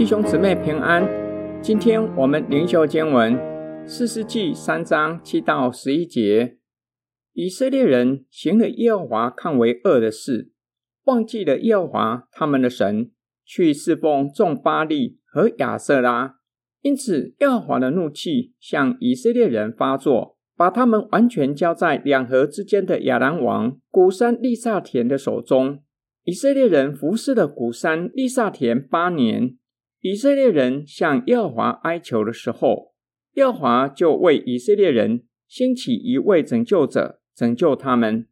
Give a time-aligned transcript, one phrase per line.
[0.00, 1.06] 弟兄姊妹平安，
[1.60, 3.38] 今天我们灵修经文
[3.86, 6.56] 四世纪三章七到十一节。
[7.34, 10.52] 以色列人行了耶和华看为恶的事，
[11.04, 13.10] 忘记了耶和华他们的神，
[13.44, 16.36] 去侍奉众巴力和亚舍拉，
[16.80, 25.82] 因此耶和华的怒气向以色列人发作，把他们完全交在两河之间的亚兰王古珊利萨田的手中。
[26.24, 29.58] 以色列人服侍了古珊利萨田八年。
[30.02, 32.94] 以色列人向耶和华哀求的时候，
[33.34, 38.26] 耶和华就为以色列人兴起一位拯救者，拯救他们，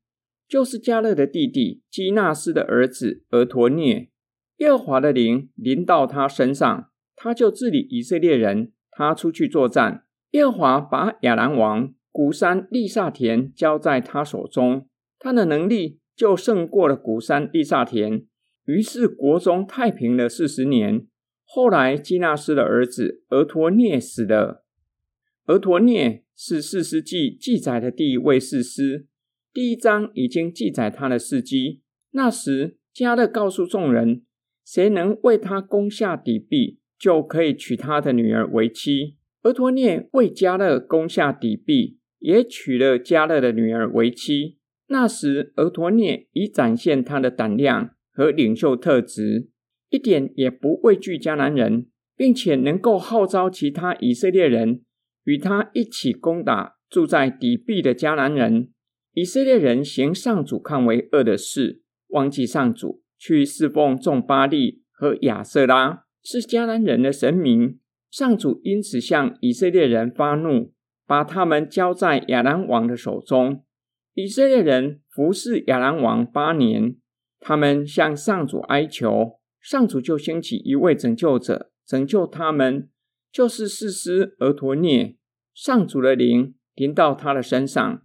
[0.48, 4.10] 就是迦勒的弟弟基纳斯的儿子俄陀涅。
[4.56, 8.73] 耶和华的灵临到他身上，他就治理以色列人。
[8.90, 14.88] 他出去作战，耶和华把亚兰王古山利萨田交在他手中，
[15.20, 18.24] 他的能力就胜过了古山利萨田。
[18.64, 21.06] 于是国中太平了四十年。
[21.51, 24.66] 后来，基纳斯的儿子俄陀聂死了。
[25.46, 29.07] 俄陀聂是四世纪记载的第一位士师。
[29.51, 31.80] 第一章已经记载他的事迹。
[32.10, 34.24] 那时，加勒告诉众人，
[34.63, 39.16] 谁能为他攻下底壁，就可以娶他的女儿为妻。
[39.45, 44.59] 俄陀聂为加勒攻下底壁，也娶了加勒的女儿为妻。
[44.88, 49.49] 那时，俄陀聂已展现他的胆量和领袖特质。
[49.90, 51.86] 一点也不畏惧迦南人，
[52.16, 54.82] 并且能够号召其他以色列人
[55.24, 58.70] 与他一起攻打住在底壁的迦南人。
[59.14, 67.81] 以色列人行上主看为恶的事，忘记上主，去侍奉众巴力和亚舍拉，是迦南人的神明。
[68.10, 70.72] 上主因此向以色列人发怒，
[71.06, 73.64] 把他们交在亚兰王的手中。
[74.14, 76.97] 以色列人服侍亚兰王八年，
[77.41, 79.38] 他们向上主哀求。
[79.60, 82.88] 上主就兴起一位拯救者，拯救他们，
[83.31, 85.16] 就是士师俄陀聂。
[85.55, 88.03] 上主的灵临到他的身上，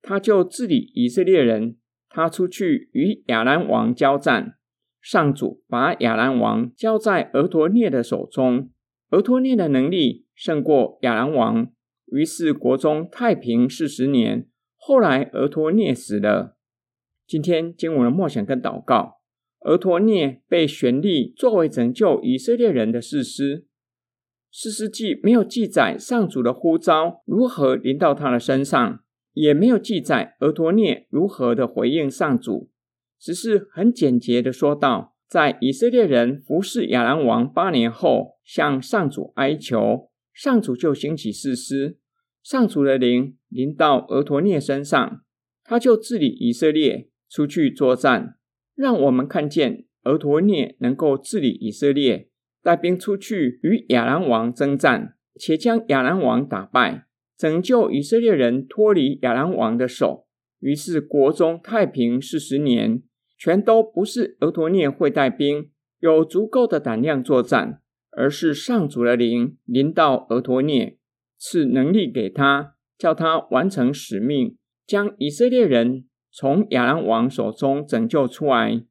[0.00, 1.76] 他就治理以色列人。
[2.08, 4.56] 他出去与亚兰王交战，
[5.02, 8.70] 上主把亚兰王交在俄陀聂的手中。
[9.10, 11.70] 俄陀聂的能力胜过亚兰王，
[12.06, 14.48] 于是国中太平四十年。
[14.76, 16.56] 后来俄陀聂死了。
[17.26, 19.20] 今天经文的默想跟祷告。
[19.66, 23.66] 俄陀聂被选立作为拯救以色列人的士师，
[24.48, 29.00] 士师记没有记载上主的呼召如何临到他的身上，
[29.32, 32.70] 也没有记载俄陀聂如何的回应上主，
[33.18, 41.98] 只是很简洁的说道：在以色列人服侍亚兰王八年后，向上主哀求，上主就兴起士师，
[42.40, 45.22] 上主的灵临到俄陀聂身上，
[45.64, 48.35] 他就治理以色列，出去作战。
[48.76, 52.28] 让我们看见俄陀聂能够治理以色列，
[52.62, 60.26] 带兵出去与亚兰王征战，且将亚兰王打败，拯救以色列人脱离亚兰王的手。
[60.60, 63.02] 于是国中太平四十年，
[63.38, 65.70] 全都不是俄陀聂会带兵，
[66.00, 70.98] 有足够的胆量作战，而是上主的灵临到俄陀聂，
[71.38, 76.05] 赐能力给他，叫他完成使命，将以色列人。
[76.38, 78.84] 从亚兰王手中拯救出来，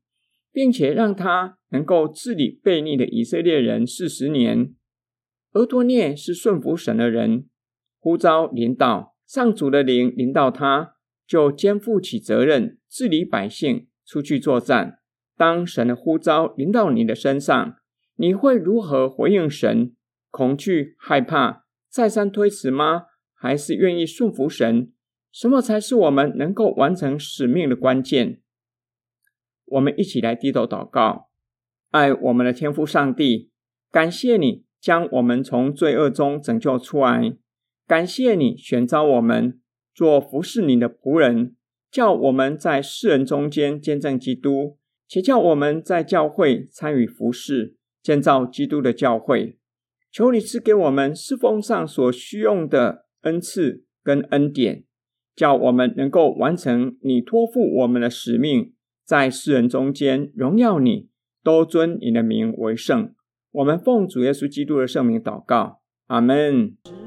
[0.52, 4.74] 并且让他能够治理悖逆的以色列人四十年。
[5.52, 7.46] 俄陀聂是顺服神的人，
[8.00, 10.96] 呼召临到，上主的灵临到他，
[11.28, 14.98] 就肩负起责任，治理百姓，出去作战。
[15.38, 17.76] 当神的呼召临到你的身上，
[18.16, 19.94] 你会如何回应神？
[20.32, 23.04] 恐惧、害怕、再三推辞吗？
[23.36, 24.92] 还是愿意顺服神？
[25.36, 28.40] 什么才是我们能够完成使命的关键？
[29.66, 31.30] 我们一起来低头祷告，
[31.90, 33.52] 爱我们的天父上帝，
[33.92, 37.36] 感谢你将我们从罪恶中拯救出来，
[37.86, 39.60] 感谢你选召我们
[39.94, 41.58] 做服侍你的仆人，
[41.92, 49.60] 叫我们在世人中间见证基督，且叫我们在教会参与服侍，建造基督的教会。
[50.10, 54.85] 求你赐给我们侍奉上所需用的恩赐跟恩典。
[55.36, 58.72] 叫我们能够完成你托付我们的使命，
[59.04, 61.10] 在世人中间荣耀你，
[61.44, 63.14] 都尊你的名为圣。
[63.52, 67.05] 我们奉主耶稣基督的圣名祷告，阿门。